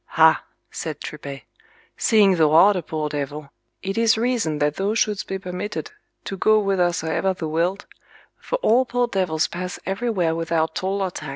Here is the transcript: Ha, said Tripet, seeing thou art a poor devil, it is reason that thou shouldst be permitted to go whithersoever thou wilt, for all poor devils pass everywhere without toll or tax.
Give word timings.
Ha, 0.17 0.43
said 0.71 0.99
Tripet, 0.99 1.43
seeing 1.95 2.35
thou 2.37 2.53
art 2.53 2.75
a 2.75 2.81
poor 2.81 3.07
devil, 3.07 3.51
it 3.83 3.99
is 3.99 4.17
reason 4.17 4.57
that 4.57 4.77
thou 4.77 4.95
shouldst 4.95 5.27
be 5.27 5.37
permitted 5.37 5.91
to 6.23 6.35
go 6.35 6.59
whithersoever 6.59 7.35
thou 7.35 7.47
wilt, 7.47 7.85
for 8.39 8.55
all 8.63 8.83
poor 8.83 9.05
devils 9.07 9.45
pass 9.47 9.77
everywhere 9.85 10.33
without 10.33 10.73
toll 10.73 11.03
or 11.03 11.11
tax. 11.11 11.29